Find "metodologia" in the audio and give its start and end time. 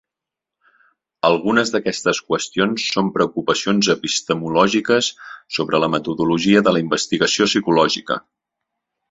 5.99-6.65